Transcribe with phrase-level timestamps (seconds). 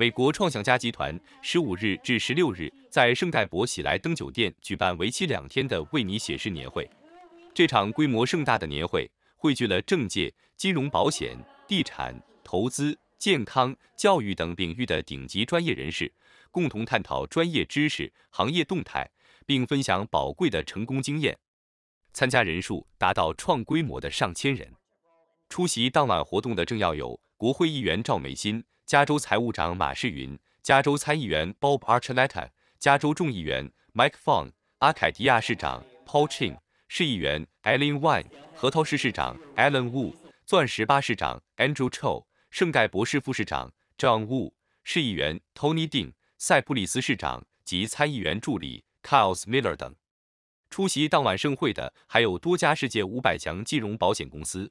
[0.00, 6.88] 美国创想家集团十五日至十六日在圣代博喜来登酒店举办为期两天的为你写诗年会。
[7.52, 11.36] 这场规模盛大的年会汇聚了政界、金融、保险、
[11.68, 16.10] 地产、投资、健康、教育等领域的顶级专业人士，
[16.50, 19.06] 共同探讨专业知识、行业动态，
[19.44, 21.36] 并分享宝贵的成功经验。
[22.14, 24.66] 参加人数达到创规模的上千人。
[25.50, 32.48] 出席当晚活动的政要有国会议员赵美心、加州财务长马世云、加州参议员 Bob Archuleta、
[32.78, 36.56] 加州众议员 Mike Fong、阿凯迪亚市长 Paul Chin、
[36.86, 40.14] 市议员 Ellen Wine、核桃市市长 Alan Wu、
[40.46, 44.52] 钻石巴市长 Andrew Cho、圣盖博士副市长 John Wu、
[44.84, 49.96] 市议员 Tony Ding、塞普里斯市长及参议员助理 Kyles Miller 等。
[50.70, 54.70] 出席当晚盛会的还有多家世界五百强金融保险公司。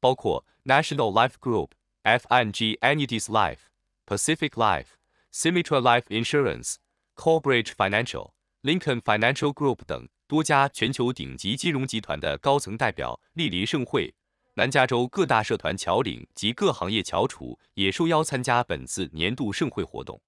[0.00, 1.70] 包括 National Life Group、
[2.04, 3.68] FNG Annuities Life、
[4.06, 4.96] Pacific Life、
[5.32, 6.76] Symmetra Life Insurance、
[7.14, 14.14] Corebridge Financial、Lincoln Financial Group 等多家全球顶级金融集团的高层代表莅临盛会。
[14.54, 20.20] 南加州各大社团侨领及各行业翘楚也受邀参加本次年度盛会活动。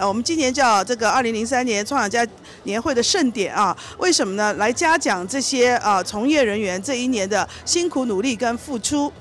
[0.00, 2.26] 我们今年叫这个二零零三年创想家
[2.64, 4.52] 年会的盛典啊，为什么呢？
[4.54, 9.12] 来嘉奖这些啊从业人员这一年的辛苦努力跟付出。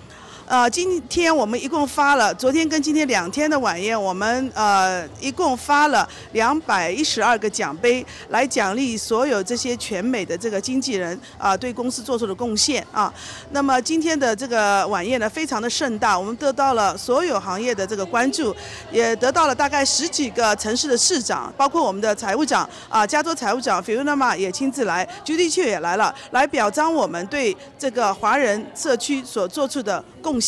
[0.50, 13.14] 呃，今天我们一共发了，昨天跟今天两天的晚宴，我们呃一共发了两百一十二个奖杯，来奖励所有这些全美的这个经纪人啊对公司做出的贡献啊。
[13.52, 18.56] 那么今天的这个晚宴呢，非常的盛大，我们得到了所有行业的这个关注，
[18.92, 30.39] 也得到了大概十几个城市的市长，包括我们的财务长啊，加州财务长 Fiona Ma 也亲自来，Judy Chu 也来了，来表彰我们对这个华人社区所做出的贡。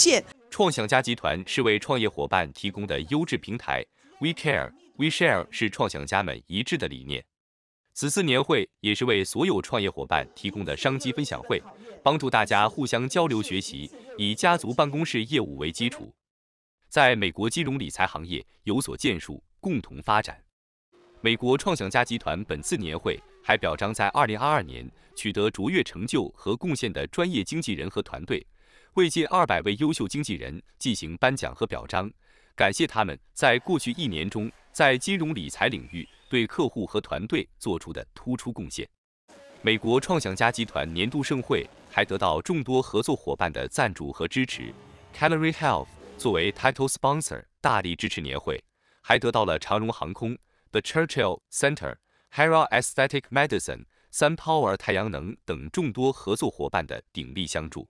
[0.49, 3.85] 创想家集团是为创业伙伴提供的优质平台
[4.19, 7.23] ，We Care We Share 是创想家们一致的理念。
[7.93, 11.61] 此次年会也是为所有创业伙伴提供的商机分享会，
[12.01, 16.13] 帮助大家互相交流学习，以家族办公室业务为基础，
[16.87, 20.41] 在美国金融理财行业有所建树，共同发展。
[21.19, 28.45] 美国创想家集团本次年会还表彰在2022年取得卓越成就和贡献的专业经纪人和团队。
[28.95, 32.11] 为近二百位优秀经纪人进行颁奖和表彰，
[32.57, 38.85] 感谢他们在过去一年中在金融理财领域对客户和团队做出的突出贡献。
[39.61, 44.73] 美国创想家集团年度盛会还得到众多合作伙伴的赞助和支持
[45.15, 45.87] ，Calorie Health
[46.17, 48.61] 作为 Title Sponsor 大力支持年会，
[48.99, 50.37] 还得到了长荣航空、
[50.71, 51.95] The Churchill Center、
[52.33, 57.87] Hera Aesthetic Medicine、Sun Power 太阳能等众多合作伙伴的鼎力相助。